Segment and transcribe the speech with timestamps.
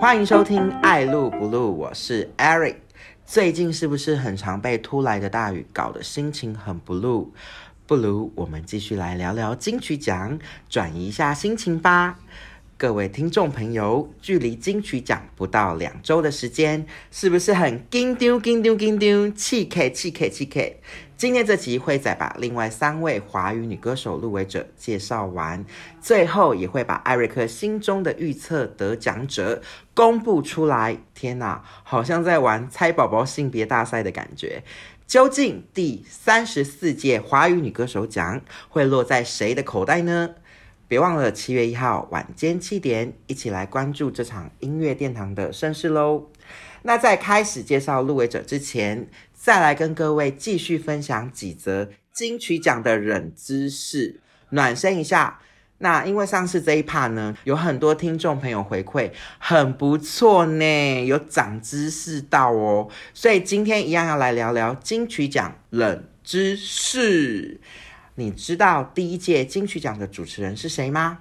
[0.00, 2.76] 欢迎收听《爱露不露》，我是 Eric。
[3.26, 7.32] 最近是不是很常被突来的大雨搞得心情很不录？
[7.84, 10.38] 不如我们继续来聊聊金曲奖，
[10.68, 12.20] 转移一下心情吧。
[12.76, 19.28] 各位听众朋友，距离金曲奖不到两周的时间，是不是很惊丢惊丢惊丢？
[19.30, 20.80] 气 K 气 K 气 K。
[21.18, 25.66] 今天这集会再把另外三位华语女歌手入围者介绍完，
[26.00, 29.60] 最后也会把艾瑞克心中的预测得奖者
[29.94, 30.96] 公布出来。
[31.14, 34.62] 天哪，好像在玩猜宝宝性别大赛的感觉。
[35.08, 40.36] 究竟第三十四届华语女歌手奖会落在谁的口袋呢？
[40.86, 46.30] 别忘了七月一号晚间七点，一起来关注这场音乐殿堂的盛事喽。
[46.88, 55.38] 那在开始介绍入围者之前，再来跟各位继续分享几则金曲奖的冷知识，暖身一下。
[55.80, 67.60] 那因为上次这一 part 呢，有很多听众朋友回馈很不错呢，有长知识到哦，所以今天一样要来聊聊金曲奖冷知识。
[68.14, 71.18] 你知道第一届金曲奖的主持人是谁吗？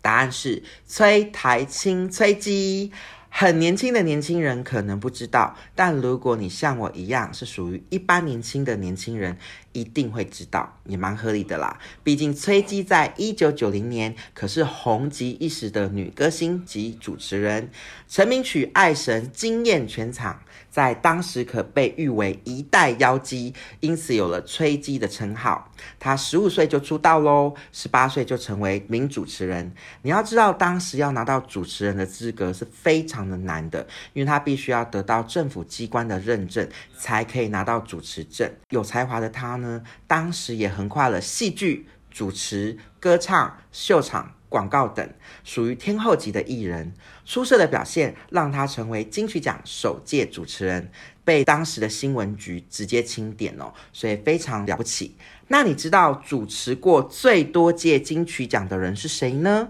[0.00, 2.90] 答案是崔台青，崔姬。
[3.30, 9.36] 很年轻的年轻人可能不知道，但如果你像我一样是属于一般年轻的年轻人，
[9.72, 11.78] 一定会知道，也蛮合理的啦。
[12.02, 17.70] 毕竟崔姬在一九九零年可是红极一时的女歌星及主持人，
[18.08, 20.42] 成名曲《爱神》惊艳全场。
[20.70, 25.72] 在当时可被誉为一代妖姬，因此有了“吹姬”的称号。
[25.98, 29.72] 她十五岁就出道喽，十八岁就成为名主持人。
[30.02, 38.50] 你要知道，当时要拿到主持人的资格是非常的难的，因为她必须要得到政府机关的认证，才可以拿到主持证。
[38.70, 44.34] 有才华的她呢，当时也横跨了戏剧、主持、歌唱、秀场。
[44.48, 45.08] 广告等，
[45.44, 46.92] 属于天后级的艺人，
[47.24, 50.90] 出色的表现让他成为金曲奖首届主持人，
[51.24, 55.14] 被当时的新闻局直接钦点哦，所以非常了不起。
[55.48, 59.68] 那你知道主持过最多届金曲奖的人是谁呢？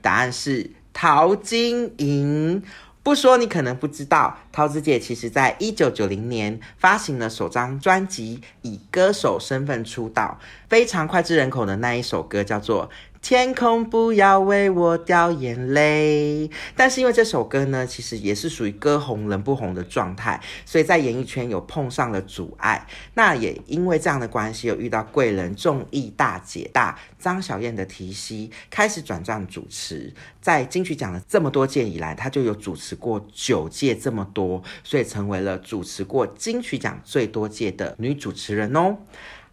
[0.00, 2.62] 答案是陶晶莹。
[3.02, 12.90] 不说你可能不知道，陶子姐其实在一九九零年发行了首张专辑，以歌手身份出道，非常脍炙人口的那一首歌叫做。
[13.28, 22.86] 天空不要为我掉眼泪，但是因为这首歌呢，其实也是属于歌红人不红的状态，所以在演艺圈有碰上了阻碍。
[23.14, 30.14] 那也因为这样的关系，有遇到贵人众艺大姐大张小燕的提携，开始转战主持。
[30.40, 38.98] 在金曲奖的这么多届以来，她就有主持过九届这么多，所以成为了主持过金曲奖最多届的女主持人哦。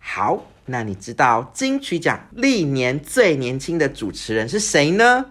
[0.05, 0.45] 好。
[0.65, 5.25] 那你知道金曲奖历年最年轻的主持人是谁呢？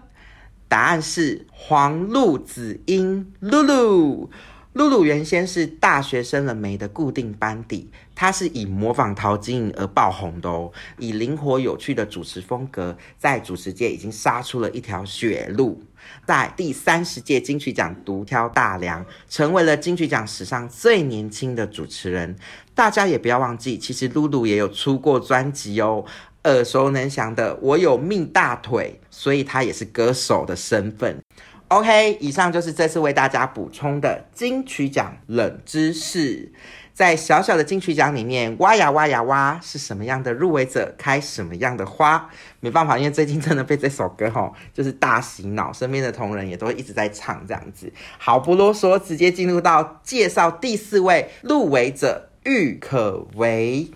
[0.67, 4.29] 答案是黄露子英，露露。
[4.73, 10.71] 露露原先是大学生了没的固定班底，她是以模仿陶晶莹而爆红的哦。
[10.97, 15.83] 以灵活有趣的主持风格，在主持界已经杀出了一条血路。
[16.25, 22.35] 在第三十届金曲奖独挑大梁，成为了金曲奖史上最年轻的主持人。
[22.75, 26.03] 大家也不要忘记，其实露露也有出过专辑哦，
[26.43, 31.21] 耳熟能详的《我有命大腿》，所以她也是歌手的身份。
[31.69, 36.51] OK，以上就是这次为大家补充的金曲奖冷知识。
[36.93, 42.29] 在小小的金曲奖里面，挖呀挖呀挖，是什么样的入围者开什么样的花？
[42.59, 47.91] 没办法，因为最近真的被这首歌吼，就是大洗脑，身边的同仁也都一直在唱这样子。
[48.19, 53.91] 好，不啰嗦，直接进入到介绍第四位入围者郁可唯。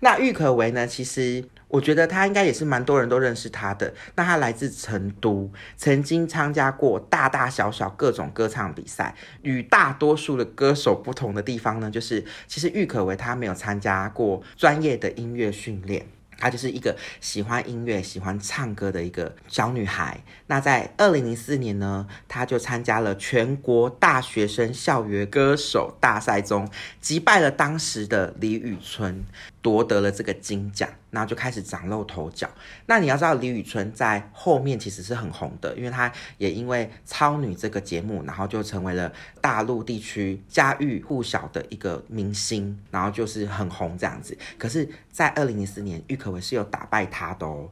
[0.00, 1.44] 那郁可唯呢，其实。
[1.70, 3.94] 我觉得他应该也是蛮多人都认识他的。
[4.16, 9.14] 那他来自成都，曾经参加过大大小小各种歌唱比赛。
[9.42, 16.04] 与大多数的歌手不同的地方呢，就是其实郁可唯他没有参加过专业的音乐训练。
[16.40, 20.18] 她就是一个喜欢音乐、喜欢唱歌的一个小女孩。
[20.46, 26.68] 那在二零零四年呢，她就参加了全国大学生校园歌手大赛中，
[27.00, 29.22] 击败了当时的李宇春，
[29.60, 30.88] 夺得了这个金奖。
[31.10, 32.48] 然后就开始崭露头角。
[32.86, 39.12] 那你要知道，李宇春在后面其实是很红的，因为她也因为《超女》这个节目，然后就成为了
[39.42, 44.34] 大陆地区家喻户晓的一个明星，然后就是很红这样子。
[44.58, 46.30] 可是，在二零零四年，郁可。
[46.30, 47.68] 唯是有打败她的哦。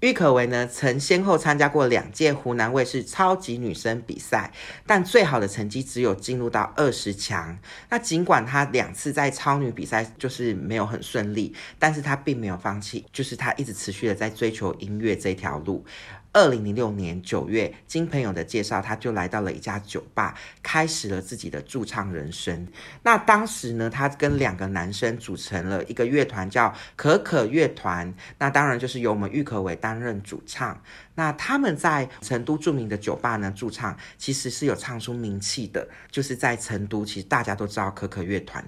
[0.00, 4.52] 郁可唯呢，曾先后参加过两届湖南卫视超级女声比赛，
[4.86, 7.58] 但最好的成绩只有进入到二十强。
[7.88, 15.82] 那尽管她两次在超女比赛就是没有很顺利，但是她并没有放弃，就是她一直持续的在追求音乐这条路。
[16.36, 22.68] 二零零六年九月，经朋友的介绍，他就来到了一家酒吧，开始了自己的驻唱人生。
[23.02, 28.12] 那当时呢，他跟两个男生组成了一个乐团，叫可可乐团。
[28.38, 30.78] 那当然就是由我们郁可唯担任主唱。
[31.14, 38.62] 那他们在成都著名的酒吧呢驻唱，其实是有唱出名气的，就是在成都，其实大家都知道可可乐团。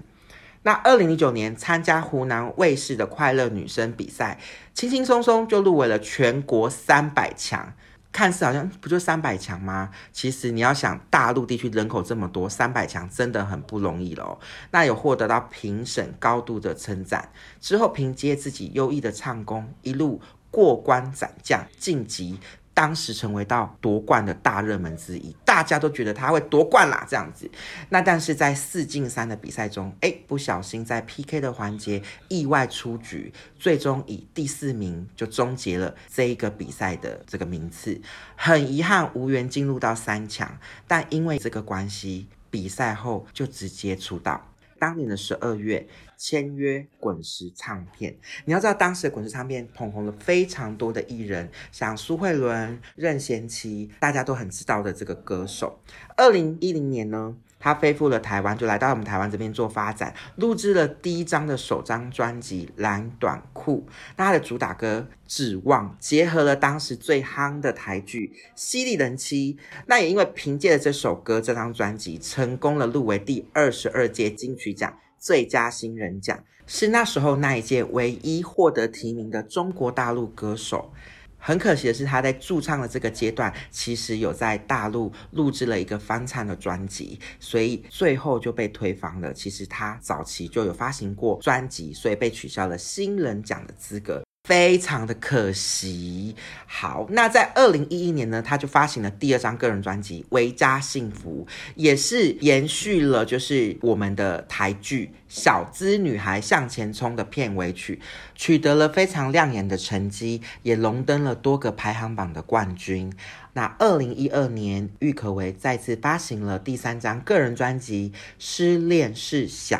[0.63, 4.39] 那二零零九年参加湖南卫视的快乐女声比赛，
[4.73, 7.73] 轻轻松松就入围了全国三百强。
[8.11, 9.91] 看似好像不就三百强吗？
[10.11, 14.39] 其实你要想大陆地区人口这么多，三百强真的很不容易了。
[14.71, 20.19] 那有获得到评审高度的称赞之后，凭借自己优异的唱功，一路
[20.49, 22.39] 过关斩将晋级。
[22.79, 27.51] 当时成为到夺冠的大热门之一，大家都觉得他会夺冠啦，这样子。
[27.89, 37.99] 那但是在四进三的比赛中，哎，不小心在 PK 的环节意外出局，最终以第四名就终结了这一个比赛的这个名次。
[38.37, 44.48] 很遗憾，无缘进入到三强，但因为这个关系，比赛后就直接出道。
[44.79, 45.85] 当年的十二月。
[46.21, 55.79] 签约滚石唱片，你要知道当时的滚石唱片捧红了非常多的艺人，像苏慧伦、任贤齐，大家都很知道的这个歌手。
[56.17, 63.85] 二零一零年呢，他飞赴了台湾，就来到我们台湾这边做发展，录制了第一张的首张专辑《蓝短裤》。
[64.15, 69.57] 那他的主打歌《指望》结合了当时最夯的台剧《犀利人妻》，
[69.87, 74.97] 那也因为凭借着这首歌、这张专辑，成功了入围第二十二届金曲奖。
[75.17, 80.93] 最佳新人奖是那时候那一届唯一获得提名的中国大陆歌手。
[81.39, 89.33] 很可惜的是，他在驻唱的这个阶段，其实有在大陆录制了一个翻唱的专辑，所以最后就被推翻了。
[89.33, 94.21] 其实他早期就有发行过专辑，所以被取消了新人奖的资格。
[94.49, 96.35] 非常的可惜。
[96.65, 108.01] 好，那在二零一一年呢，他就发行了第二张个人专辑《维家幸福》，也是延续了就是我们的台剧《小资女孩向前冲》的片尾曲，
[108.33, 113.13] 取得了非常亮眼的成绩，也荣登了多个排行榜的冠军。
[113.53, 119.79] 那二零一二年，郁可唯再次发行了第三张个人专辑《失恋是想》，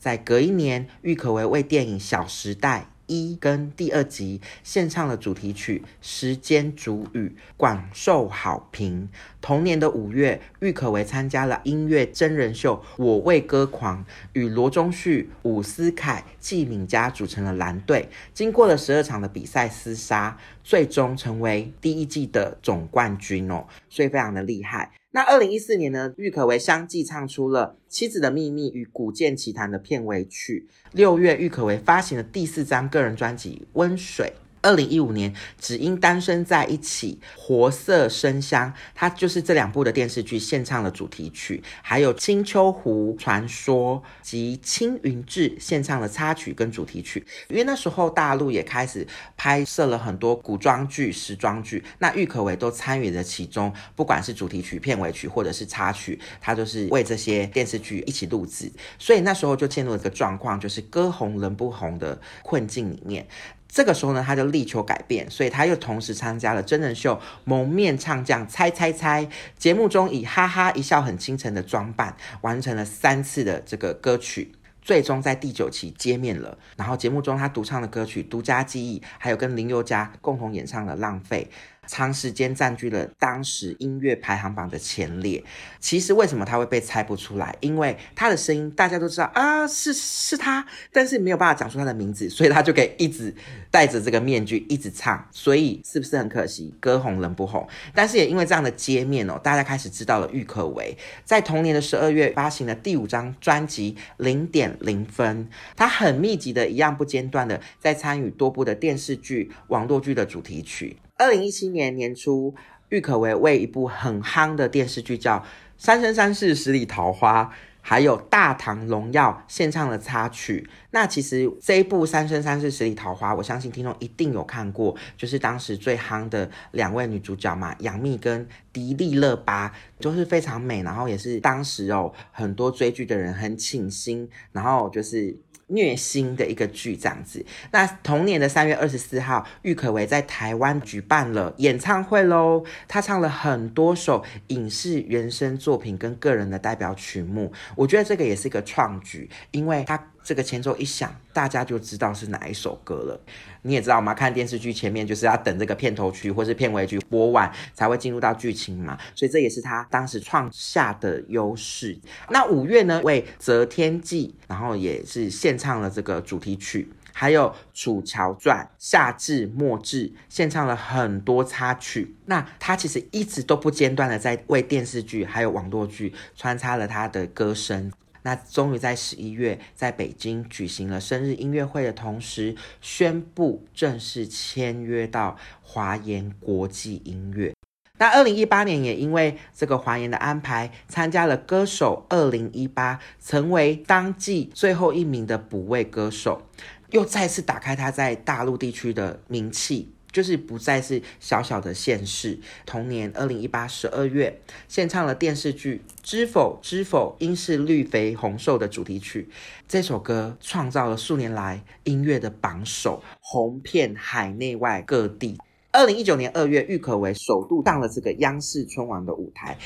[0.00, 2.88] 在隔一年，郁可唯为电影《小时代》。
[3.10, 9.08] 一跟第二集献唱的主题曲《时间煮雨》，广受好评。
[9.40, 14.04] 同年的五月，郁可唯参加了音乐真人秀《我为歌狂》，
[14.34, 18.08] 与罗中旭、伍思凯、纪敏佳组成了蓝队。
[18.32, 24.92] 经过了十二场的比赛厮杀，最终成为第一季的总冠军哦，所以非常的厉害。
[25.12, 30.68] 那二零一四年呢，郁可唯相继唱出了《妻子的秘密》与《古剑奇谭》的片尾曲。
[30.92, 34.32] 六月，郁可唯发行了第四张个人专辑《温水》。
[34.62, 47.24] 二零一五年，只因单身在一起，活色生香，它就是这两部的电视剧献唱的主题曲，还有青丘湖传说及青云志献唱的插曲跟主题曲。
[47.48, 63.26] 因为那时候大陆也开始拍摄了很多古装剧、时装剧，那郁可唯都参与了其中，不管是主题曲、片尾曲或者是插曲，她都是为这些电视剧一起录制，所以那时候就陷入了一个状况，就是歌红人不红的困境里面。
[63.70, 67.14] 这个时候呢，他就力求改变，所以他又同时参加了真人秀
[67.44, 69.24] 《蒙面唱将猜猜猜》
[69.56, 76.58] 节目中，以哈哈一笑很倾城的装扮，完成了三次的这个歌曲，最终在第九期见面了。
[76.76, 81.48] 然后节目中他独唱的歌曲《独家记忆》，还有跟林宥嘉共同演唱的《浪费》。
[81.90, 85.42] 长时间占据了当时音乐排行榜的前列。
[85.80, 87.54] 其实为什么他会被猜不出来？
[87.58, 93.34] 因为他的声音大家都知道啊，是是他，但是没有办法讲出他的名字，所以他就可以一直
[93.72, 95.26] 戴着这个面具一直唱。
[95.32, 96.72] 所以是不是很可惜？
[96.78, 97.66] 歌红人不红。
[97.92, 100.96] 但是也因为这样的揭面哦，大家开始知道了郁可唯。
[101.24, 105.44] 在同年的十二月发行了第五张专辑《零点零分》，
[105.74, 110.96] 他很密集的一样不间断的在参与多部的电视剧、网络剧的主题曲。
[111.20, 112.54] 二零一七年年初，
[112.88, 115.36] 郁可唯为一部很夯的电视剧叫
[115.76, 117.44] 《三生三世十里桃花》，
[117.82, 120.66] 还有《大唐荣耀》献唱的插曲。
[120.92, 135.36] 那其实这一部《三生三世十里桃花》，我相信听众一定有看过，就是当时最夯的两位女主角嘛，杨幂跟迪丽热巴，就是非常美，然后也是当时哦很多追剧的人很倾心，然后就是。
[135.70, 137.44] 虐心的一个剧这样子。
[137.72, 142.64] 那同年的三月二十四号，郁可唯在台湾举办了演唱会喽。
[142.86, 147.52] 她唱了很多首影视原声作品跟个人的代表曲目。
[147.74, 153.20] 我觉得这个也是一个创举，因为她这个前奏一响，大家就知道是哪一首歌了。
[153.62, 154.14] 你也知道吗？
[154.14, 158.98] 看电视剧前面就是要等这个片头曲或是片尾曲播完，才会进入到剧情嘛。
[159.14, 161.98] 所以这也是他当时创下的优势。
[162.30, 172.14] 那五月呢，为《择天记》，然后也是献唱了这个主题曲，还有《楚乔传》夏至末至，献唱了很多插曲。
[172.26, 177.90] 那他其实一直都不间断的在为电视剧还有网络剧穿插了他的歌声。
[178.22, 187.52] 那终于在十一月，在北京举行了生日音乐会的同时，宣布正式签约到华研国际音乐。
[187.98, 196.42] 那二零一八年也因为这个华研的安排，参加了歌手二零一八，成为当季最后一名的补位歌手，
[196.90, 199.92] 又再次打开他在大陆地区的名气。
[200.12, 202.38] 就是不再是小小的县市。
[202.66, 209.28] 同年二零一八十二月，献唱了电视剧《知否知否应是绿肥红瘦》的主题曲。
[209.68, 215.38] 这首歌创造了数年来音乐的榜首，红遍海内外各地。
[215.72, 219.56] 二零一九年二月，郁可唯首度上了这个央视春晚的舞台。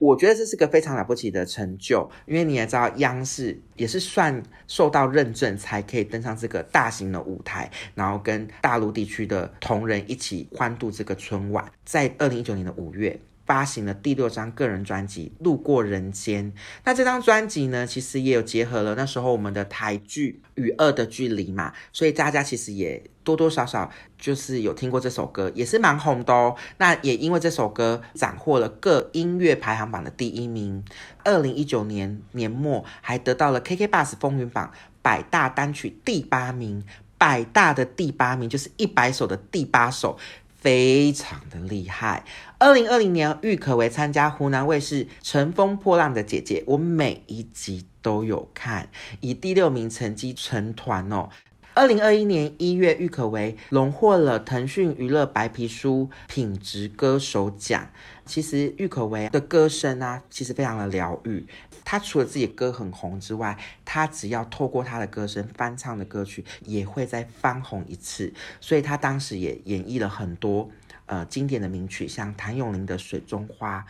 [0.00, 11.70] 我觉得这是个非常了不起的成就，因为你也知道，央视也是算受到认证才可以登上这个大型的舞台，然后跟大陆地区的同仁一起欢度这个春晚。
[11.84, 13.20] 在二零一九年的五月。
[13.50, 16.52] 发行了第六张个人专辑《路过人间》。
[16.84, 26.54] 那这张专辑呢，其实也有结合了那时候我们的台剧《与恶的距离》嘛，所以大家其实也多多少少就是有听过这首歌，也是蛮红的哦。
[26.78, 30.84] 那也因为这首歌斩获了各音乐排行榜的第一名。
[31.24, 34.70] 二零一九年年末还得到了 KK Bus 风云榜
[35.02, 36.84] 百大单曲第八名，
[37.18, 40.16] 百大的第八名就是一百首的第八首。
[40.60, 42.24] 非常的厉害。
[42.58, 48.88] 二零二零年，郁可唯参加湖南卫视《乘风破浪的姐姐》，我每一集都有看，
[49.20, 51.30] 以第六名成绩成团哦。
[51.72, 57.88] 二零二一年一月，郁可唯荣获了腾讯娱乐白皮书品质歌手奖。
[58.26, 61.46] 其实郁可唯的歌声啊，其实非常的疗愈。
[61.90, 68.32] 他除了自己歌很红之外，他只要透过他的歌声翻唱的歌曲，也会再翻红一次。
[68.60, 70.70] 所以他当时也演绎了很多
[71.06, 73.80] 呃经典的名曲，像谭咏麟的《水中花》，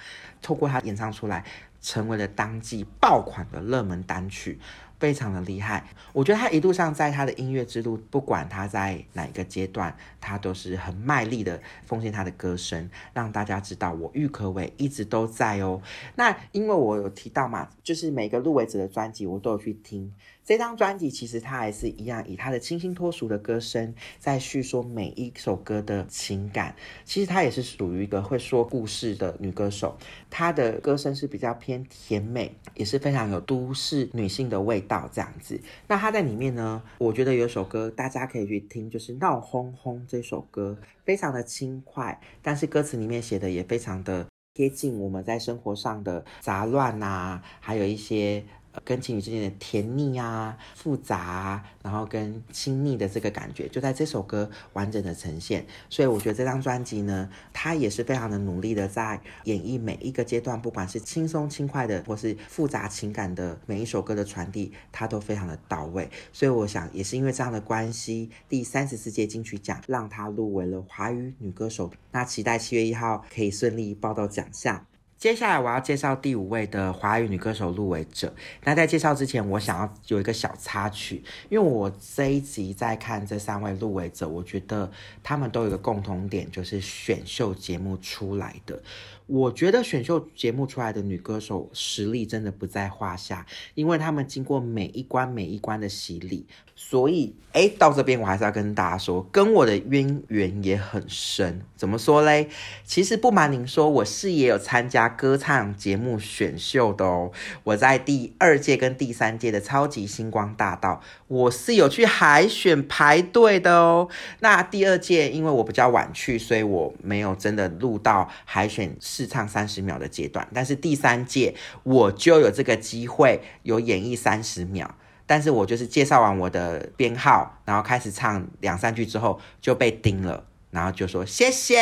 [0.40, 1.44] 透过他演唱出来，
[1.82, 4.58] 成为了当季爆款的热门单曲。
[5.00, 15.80] 非常的厉害，我觉得他一路上在他的音乐之路，不管他在哪一个阶段，他都是很卖力的奉献他的歌声，让大家知道我郁可唯一直都在哦。
[16.16, 20.12] 那因为我有提到嘛，就是每个入围者的专辑我都有去听。
[20.44, 26.74] 这张专辑其实它还是一样，以她的清新脱俗的歌声在叙说每一首歌的情感。
[27.04, 29.96] 其实她也是属于一个会说故事的女歌手，
[30.28, 35.60] 她的歌声是比较偏甜美，也是非常有都市女性的味道这样子。
[35.86, 48.44] 那她在里面呢，我觉得有首歌大家可以去听，就是《闹哄哄》这首歌，非常的轻快，但是歌词里面写的也非常的贴近我们在生活上的杂乱呐，还有一些。
[48.84, 55.66] 跟情侣之间的甜腻啊、复杂啊，然后跟亲密的这个感觉，就在这首歌完整的呈现。
[55.88, 66.08] 所以我觉得这张专辑呢，它也是非常的努力的在演绎每一个阶段，不管是轻松轻快的，或是复杂情感的每一首歌的传递，它都非常的到位。
[66.32, 71.90] 所以我想，也是因为这样的关系，第三十四届金曲奖让她入围了华语女歌手。
[72.12, 74.86] 那期待七月一号可以顺利报到奖项。
[75.20, 78.34] 接下来我要介绍第五位的华语女歌手入围者。
[78.64, 84.90] 那在介绍之前，我想要有一个小插曲，因为我这一集在看这三位入围者，我觉得
[85.22, 88.82] 他们都有一个共同点，就是选秀节目出来的。
[89.30, 96.46] 我觉得选秀节目出来的女歌手实力真的不在话下，因为他们经过每一关每一关的洗礼。
[96.74, 101.60] 所以，哎，到这边我还是要跟大家说，跟我的渊源也很深。
[101.76, 102.48] 怎么说嘞？
[102.84, 107.30] 其实不瞒您说，我是也有参加歌唱节目选秀的哦。
[107.64, 114.08] 我在第二届跟第三届的超级星光大道，我是有去海选排队的哦。
[114.38, 120.48] 那第二届因为我比较晚去，所以我没有真的录到海选试唱三十秒的阶段。
[120.54, 124.94] 但是第三届我就有这个机会，有演绎三十秒。
[125.26, 131.76] 但是我就是介绍完我的编号，然后开始唱两三句之后就被盯了，然后就说谢谢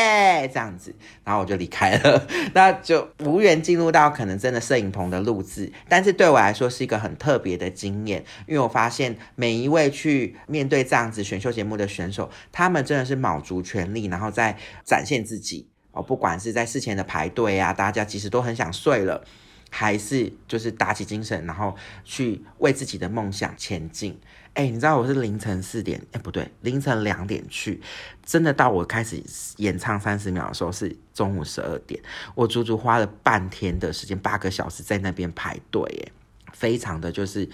[0.48, 5.72] 这样子，然后我就离开了， 那就无缘进入到可能真的摄影棚的录制。
[5.88, 15.66] 但是对我来说是一个很特别的经验，因为我发现每一位去面对这样子选秀节目的选手，他们真的是卯足全力，然后在展现自己
[16.02, 19.24] 不管是在事前的排队啊，大家其实都很想睡了。
[19.70, 24.18] 还是就是打起精神，然后去为自己的梦想前进。
[24.54, 27.78] 哎，你知道我是凌晨四点，哎不对，凌晨两点去，
[28.24, 29.22] 真的到我开始
[29.58, 32.00] 演唱三十秒的时候是中午十二点，
[32.34, 36.12] 我足足花了半天的时间，八个小时在那边排队，哎，
[36.54, 37.46] 非常的就是。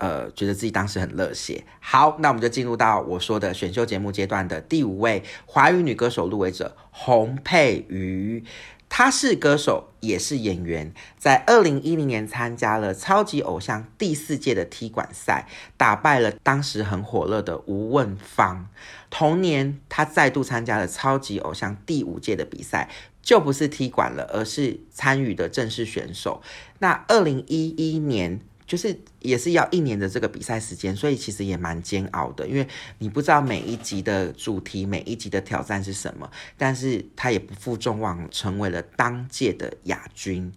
[0.00, 1.62] 呃，觉得自己当时很热血。
[1.78, 8.42] 好，那我们就进入到我说的选秀节目阶段的第五位华语女歌手入围者洪佩瑜。
[8.88, 18.68] 她是歌手，也是演员，在二零一零年参加了超级偶像第四届的踢馆赛，打败了当时很火热的吴汶芳。
[19.08, 22.90] 同年，她再度参加了超级偶像第五届的比赛，
[23.22, 26.42] 就不是踢馆了，而是参与的正式选手。
[26.80, 28.40] 那二零一一年。
[28.70, 32.64] 就是也是要一年的这个比赛时间，所以其实也蛮煎熬的，因为
[32.98, 40.52] 你不知道每一集的主题、每一集的挑战是什么，但是他也不负众望，成为了当届的亚军。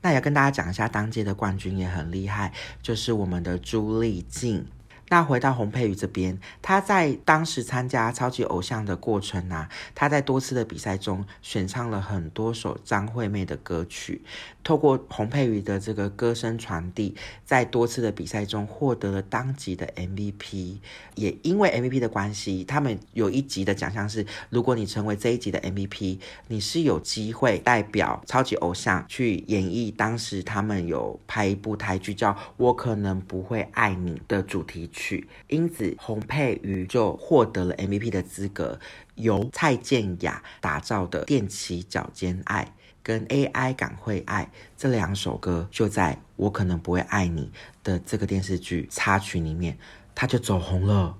[0.00, 4.64] 那要跟大家讲一下，当届的冠军也很厉害，就是我们的朱丽静。
[5.08, 14.22] 那回到洪佩瑜这边，他在当时参加超级偶像的过程啊，他在多次的比赛中选唱了很多首张惠妹的歌曲，
[14.64, 20.78] 透过洪佩瑜的这个歌声传递，在多次的比赛中获得了当集的 MVP。
[21.14, 34.90] 也因为 MVP 的关系，他们有一集的奖项是，如果你成为这一集的 MVP，你是有机会代表超级偶像去演绎当时他们有拍一部台剧叫《我可能不会爱你》的主题。
[34.96, 38.80] 曲，因此洪佩瑜就获得了 MVP 的资格。
[39.14, 42.64] 由蔡健雅打造的《踮起脚尖爱》
[43.02, 47.52] 跟 AI 感会爱这两首歌，就在我可能不会爱你
[47.84, 49.78] 的这个电视剧插曲里面，
[50.14, 51.16] 它就走红了。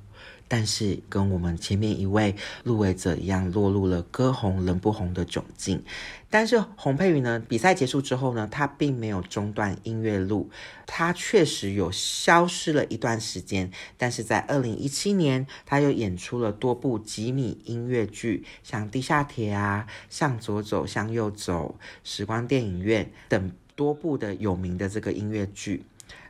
[0.48, 5.82] 但是跟我们前面一位入围者一样，落入了歌红人不红的窘境。
[6.28, 10.50] 但是洪佩瑜呢，比赛结束之后呢，他并没有中断音乐路，
[10.86, 13.70] 他确实有消失了一段时间。
[13.96, 25.84] 但是在二零一七年，他又演出了多部吉米音乐剧，像《地下铁》啊，《向左走，向右走》、《时光电影院》等多部的有名的这个音乐剧。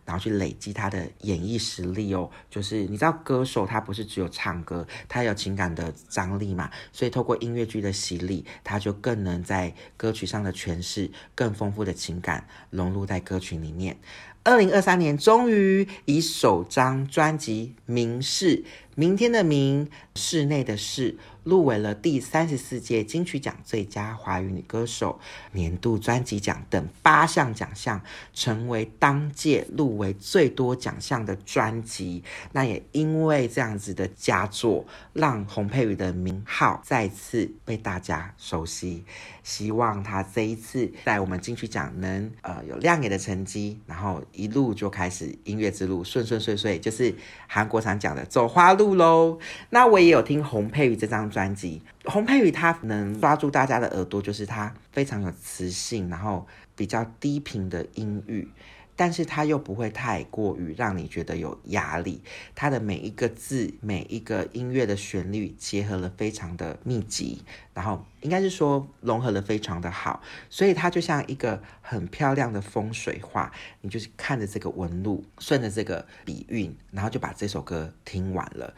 [0.07, 13.99] 然后去累积他的演绎实力哦，就是你知道歌手他不是只有唱歌，他有情感的张力嘛，所以透过音乐剧的洗礼，他就更能在歌曲上的诠释更丰富的情感融入在歌曲里面。
[14.45, 18.59] 二零二三年终于以首张专辑《明示》，
[18.95, 21.19] 明天的明，室内的室。
[21.47, 25.21] 入围了第三十四届金曲奖最佳华语女歌手、
[25.53, 28.03] 年度专辑奖等八项奖项，
[28.35, 32.25] 成为当届入围最多奖项的专辑。
[32.51, 39.05] 那也因为这样子的佳作，让洪佩瑜的名号再次被大家熟悉。
[39.45, 47.15] 希望她这一次在我们金曲奖能呃有亮眼的成绩，然后一路就开始音乐之路顺顺遂遂，就是
[47.47, 49.39] 韩国常讲的走花路喽。
[49.71, 51.31] 那我也有听洪佩瑜这张。
[51.37, 58.49] 专辑，洪佩瑜他能抓住大家的耳朵，就是他非常有磁性，然后比较低频的音域，
[58.97, 62.23] 但是他又不会太过于让你觉得有压力。
[62.55, 67.43] 他的每一个字，每一个音乐的旋律结合了非常的密集，
[67.75, 78.73] 然后应该是说融合的非常的好，所以它就像一个很漂亮的风水画，你就是看着这个纹路，顺着这个底蕴，然后就把这首歌听完了。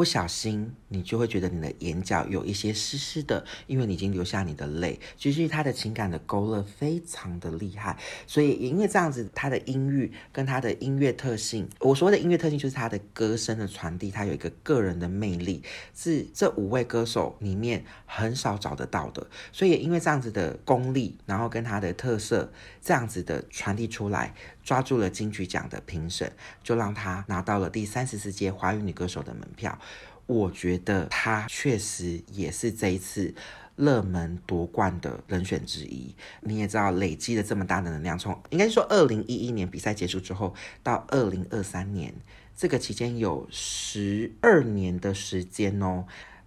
[0.00, 4.98] 不小心，你就会觉得你的眼角有一些湿湿的，因为你已经流下你的泪。
[5.18, 15.62] 其实他的情感的勾勒非常的厉害，所以因为这样子，他的音域跟他的音乐特性，我所谓的音乐特性就是他的歌声的传递，他有一个个人的魅力，
[15.94, 19.26] 是这五位歌手里面很少找得到的。
[19.52, 24.32] 所以也因为这样子的功力，然后跟他的特色这样子的传递出来。
[24.62, 29.78] 抓住了金曲奖的评审，就让他拿到了第三十四届华语女歌手的门票。
[30.26, 33.34] 我觉得他确实也是这一次
[33.74, 36.14] 热门夺冠的人选之一。
[36.42, 42.14] 你也知道，累积了这么大的能量，从应该说二零一一年比赛结束之后到二零二三年
[42.54, 46.04] 这个期间有十二年的时间哦，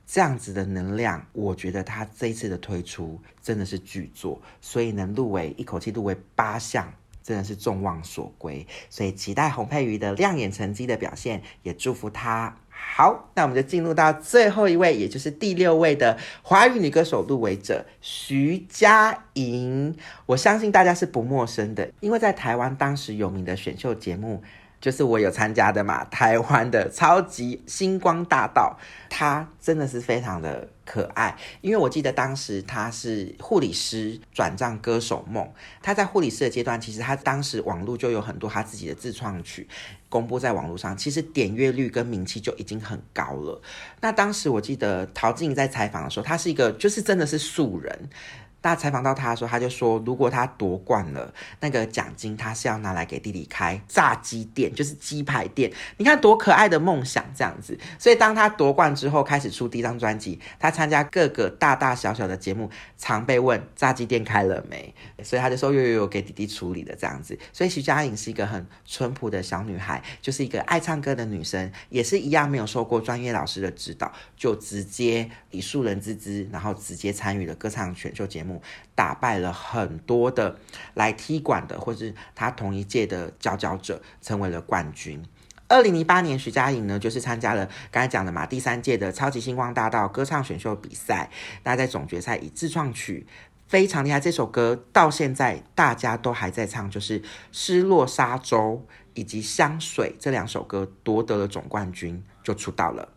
[0.07, 6.93] 这样子的能量，我觉得他这一次的推出真的是巨作，所以能入围一口气入围八项。
[7.23, 12.57] 真的是众望所归，所以期待洪佩瑜的亮眼成绩的表现，也祝福她。
[12.69, 19.95] 好，那我们就进入到最后一位，也就是第六位的华语女歌手入围者徐佳莹。
[20.25, 24.43] 我相信大家是不陌生的，因为在台湾当时有名的选秀节目
[24.81, 28.77] 就是我有参加的嘛，台湾的超级星光大道，
[29.09, 35.49] 她真的是非常的可爱，因为我记得当时他是护理师转账歌手梦，
[35.81, 39.67] 他在护理师的阶段，其实他当时网络就有很多他自己的自创曲
[40.09, 43.61] 公布在网络上，其实点阅率跟名气就已经很高了。
[44.01, 48.09] 那当时我记得陶晶莹在采访的时候，他是一个就是真的是素人。
[48.63, 55.69] 大家采访到他的时候，他就说，如果他夺冠了，那个奖金他是要拿来给弟弟开炸鸡店，就是鸡排店。
[55.97, 57.77] 你看多可爱的梦想这样子。
[57.99, 67.37] 所以当他夺冠之后，开始出第一张专辑，他参加各个大大小小的节目，常被问炸鸡店开了没，所以他就说有有有给弟弟处理的这样子。
[67.51, 78.52] 所以徐佳莹是一个很淳朴的小女孩，就是一个爱唱歌的女生，也是一样没有受过专业老师的指导，就直接以素人之姿，然后直接参与了歌唱选秀节目。
[78.95, 80.57] 打败了很多的
[80.93, 85.23] 来踢馆的，或是他同一届的佼佼者，成为了冠军。
[85.69, 91.31] 二零零八年，徐佳莹呢，就是参加了刚才讲的嘛，第三届的超级星光大道歌唱选秀比赛。
[91.63, 93.25] 那在总决赛以自创曲
[93.67, 98.85] 非常厉害，这首歌到现在大家都还在唱，就是《失落沙洲》
[99.15, 103.09] 以及《香水》这两首歌夺得了总冠军，就出道了。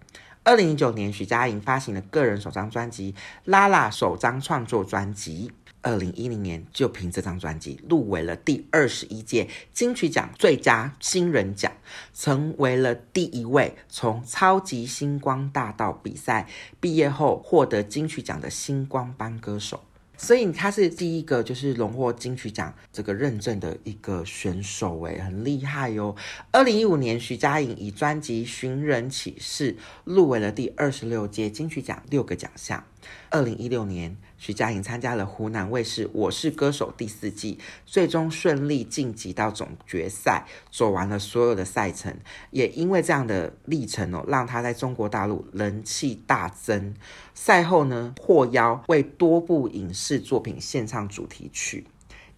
[0.47, 3.13] 二零零九年，徐佳莹发行了个人首张专辑
[3.47, 5.51] 《拉拉》，首张创作专辑。
[5.83, 11.73] 二零一零年，就凭这张专辑入围了第二十一届金曲奖最佳新人奖，
[12.15, 16.47] 成为了第一位从超级星光大道比赛
[16.79, 19.83] 毕业后获得金曲奖的星光班歌手。
[20.17, 26.17] 所以他是第一个就是荣获金曲奖这个认证的一个选手，诶，很厉害哟。
[26.51, 29.73] 二零一五年，徐佳莹以专辑《寻人启事》
[30.05, 32.85] 入围了第二十六届金曲奖六个奖项。
[33.31, 34.17] 二零一六年。
[34.39, 42.15] 徐佳莹参加了湖南卫视《我是歌手》第四季，最终顺利晋级到总决赛，走完了所有的赛程。
[42.51, 46.95] 也因为这样的历程哦，让她在中国大陆人气大增。
[47.35, 51.87] 赛后呢，获邀为多部影视作品献唱主题曲。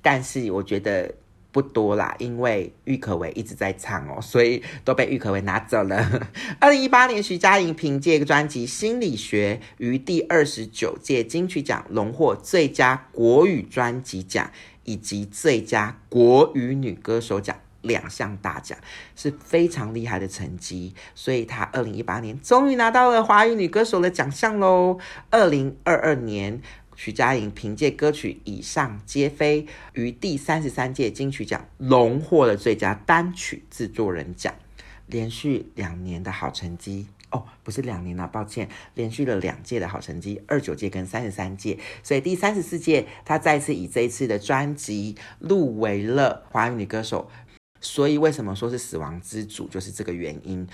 [0.01, 1.15] 但是我觉得。
[1.51, 6.29] 不多啦，因为郁可唯一直在唱哦，所以都被郁可唯拿走了。
[6.61, 14.51] 二零一八年，徐佳莹凭借专辑《心理学》于第二十九届金曲奖荣获最佳国语专辑奖
[14.85, 18.79] 以及最佳国语女歌手奖两项大奖，
[19.17, 20.95] 是非常厉害的成绩。
[21.15, 24.99] 所以她二零一八年终于拿到了华语女歌手的奖项喽。
[25.31, 26.61] 二零二二年。
[26.99, 34.53] 徐佳莹凭借歌曲《以上皆非》于第三十三届金曲奖荣获了最佳单曲制作人奖，
[35.07, 47.31] 连续两年的好成绩哦，不是两年了，抱歉，连续了两届的好成绩，二九届跟三十三届，所以第三十四届她再次以这一次的专辑入围了华语女歌手，
[47.81, 50.67] 所以为什么说是死亡之组，就是这个原因。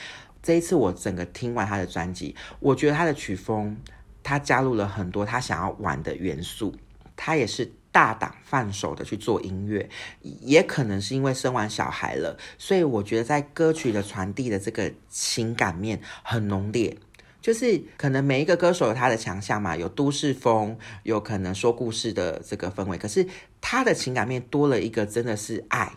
[0.43, 3.77] 这一次我整个听完她的专辑，我觉得她的曲风。
[4.25, 6.75] 他加入了很多他想要玩的元素，
[7.15, 9.89] 他也是大胆放手的去做音乐，
[10.23, 16.99] 也可能是因为生完小孩了，所以我觉得在歌曲的传递的这个情感面很浓烈，
[17.41, 23.25] 就是可能每一个歌手有他的强项嘛，有都市风，有可能说故事的这个氛围，可是
[23.61, 25.93] 他的情感面多了一个真的是爱。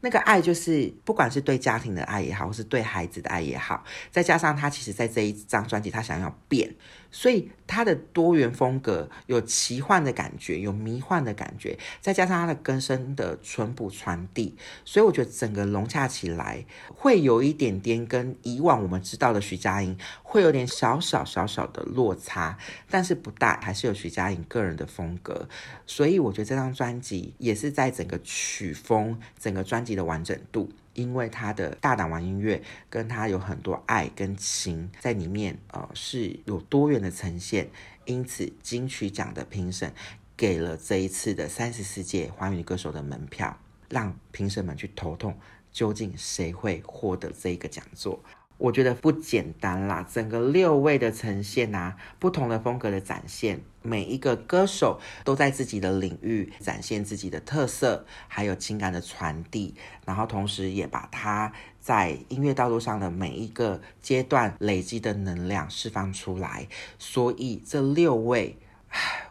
[0.00, 6.72] 那个爱就是，不管是对家庭的爱也好，或是对孩子的爱也好，再加上他其实在这一张专辑，他想要变，
[7.16, 16.62] 所以他的多元风格有奇幻的感觉，有迷幻的感觉，再加上他的根深的淳朴传递，所以我觉得整个融洽起来，
[16.94, 22.58] 会有一点点跟以往我们知道的徐佳莹会有点小小小小的落差，
[22.90, 25.48] 但是不大，还是有徐佳莹个人的风格，
[25.86, 29.96] 所以我觉得这张专辑也是在整个曲风、整个专辑。
[29.96, 37.70] 的完整度，因为他的大胆玩音乐，跟他有很多爱跟情在里面，呃，是有多元的呈现。
[38.06, 39.92] 因此，金曲奖的评审
[40.36, 43.56] 给了这一次的三十四届华语歌手的门票，
[43.88, 45.38] 让评审们去头痛，
[45.70, 48.20] 究竟谁会获得这个讲座。
[48.58, 59.74] 我觉得不简单啦，整个六位的呈现啊，不同的风格的展现，每一个歌手都在自己的领域展现自己的特色，还有情感的传递，
[60.06, 66.66] 然后同时也把他在音乐道路上的每一个阶段累积的能量释放出来。
[66.98, 68.56] 所以这六位，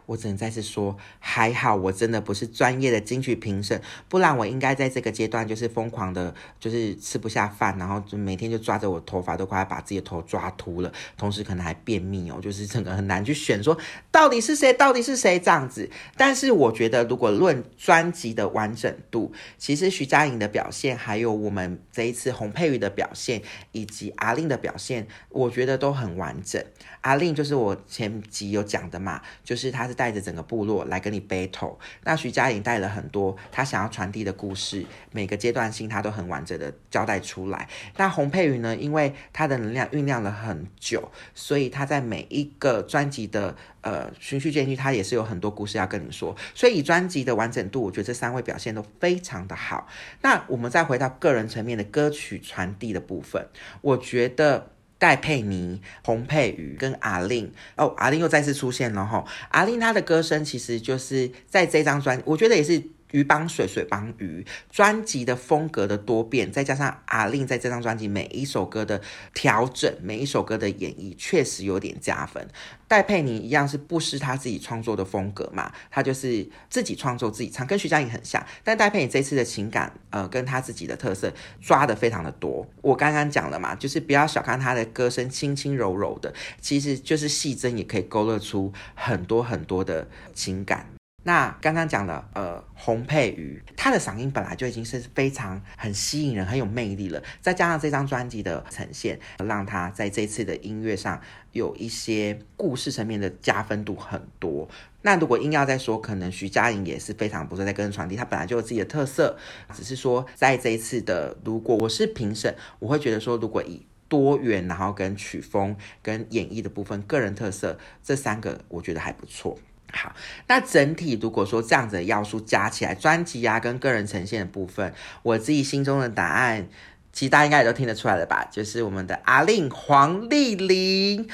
[0.05, 13.77] 我只能再次说，还好我真的不是专业的金曲评审，不然我应该在这个阶段就是疯狂的，就是吃不下饭，然后就每天就抓着我头发都快要把自己的头抓秃了，同时可能还便秘哦，就是整个很难去选说
[14.11, 15.89] 到底是谁，到底是谁这样子。
[16.15, 23.41] 但是我觉得，如果论专辑的完整度，其实徐佳莹的表现，还有我们这一次洪佩瑜的表现，
[23.71, 26.63] 以及阿令的表现，我觉得都很完整。
[27.05, 31.77] 阿令就是我前集有讲的嘛，就是他是带着整个部落来跟你 battle。
[32.03, 37.69] 那徐佳莹带了很多他想要传递的故事，每个阶段性他都很完整的交代出来。
[37.97, 46.35] 那洪佩瑜呢，因为他的能量酝酿了很久，所以他在每一个专辑的呃循序渐进，他也是有很多故事要跟你说。
[46.55, 49.87] 所以以专辑的完整度，我觉得这三位表现都非常的好。
[50.23, 53.47] 那我们再回到个人层面的歌曲传递的部分，
[53.81, 54.71] 我觉得。
[54.97, 59.23] 戴佩妮、洪佩瑜跟阿令哦，阿令又再次出现了哈。
[59.49, 62.94] 阿令他的歌声其实就是在这张专，我觉得也是。
[63.11, 64.45] 鱼帮水，水帮鱼。
[64.69, 69.01] 专辑的风格的多变，再加上阿令在这张专辑每一首歌的
[69.33, 72.47] 调整，每一首歌的演绎，确实有点加分。
[72.87, 78.45] 戴佩妮一样是不失他自己创作的风格嘛，他就是自己创作自己唱，跟徐佳莹很像。
[78.63, 82.67] 但戴佩妮这次的情感，呃，跟他自己的特色抓的非常的多。
[82.81, 90.94] 我刚刚讲了嘛，就是不要小看他的歌声，轻轻柔柔的，其实就是细针也可以勾勒出很多很多的情感。
[91.27, 101.19] 那刚刚讲的，呃，洪佩瑜，他的嗓音本来就已经是非常很吸引人、很有魅力了，再加上这张专辑的呈现，让他在这次的音乐上
[101.51, 104.69] 有一些故事层面的加分度很多。
[105.01, 109.35] 那如果硬要再说，可能徐佳莹也是非常不错在跟人传递，她本来就有自己的特色，
[109.73, 119.57] 只是说在这一次的，如果我是评审，我会觉得说，如果以多元，然后跟曲风、跟演绎的部分、个人特色这三个，我觉得还不错。
[119.91, 120.13] 好，
[120.47, 124.93] 那整体如果说这样子的要素加起来，专辑啊跟个人呈现的部分，
[125.23, 126.67] 我自己心中的答案，
[127.13, 128.45] 其实大家应该也都听得出来了吧？
[128.51, 131.29] 就是我们的阿令黄丽玲，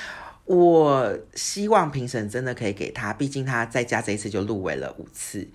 [0.46, 5.48] 我希望评审真的可以给他，毕竟他在家这一次就入围了五次。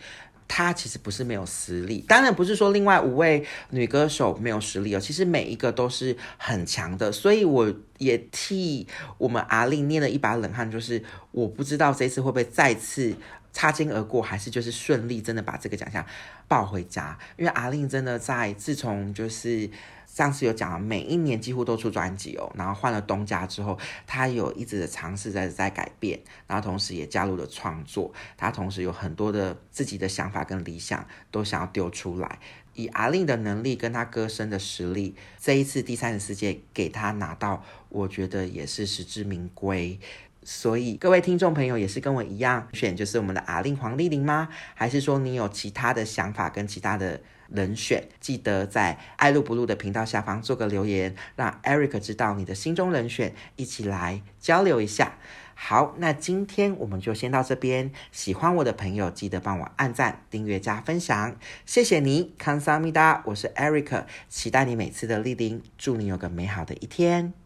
[0.49, 8.87] 她其实不是没有实力，当然不是说另外五位女歌手没有实力哦，其实每一个都是很强的，所以我也替
[9.19, 13.15] 我们阿令捏了一把冷汗，就是我不知道这次会不会再次
[13.53, 16.05] 擦肩而过，还是就是顺利真的把这个奖项
[16.47, 19.69] 抱回家，因为阿令真的在自从就是。
[20.17, 32.39] 上次有讲了，每一年几乎都出专辑哦，然后换了东家之后，他有一直的尝试在在改变，然后同时也加入了创作，他同时有很多的自己的想法跟理想都想要丢出来。
[32.73, 40.01] 以阿令的能力跟他歌声的实力，这一次第三十世界给他拿到，我觉得也是实至名归。
[40.43, 44.49] 所以各位听众朋友也是跟我一样选就是我们的阿令黄丽玲吗？
[44.75, 47.21] 还是说你有其他的想法跟其他的？
[47.49, 55.19] 人选，记得在爱录不录的频道下方做个留言，让 Eric 知道你的心中人选，一起来交流一下。
[55.55, 57.91] 好，那今天我们就先到这边。
[58.13, 67.46] 喜欢我的朋友，记得帮我按赞、订阅、加分享，谢谢你，康萨米达，我是 Eric，期待你每次的莅临，祝你有个美好的一天。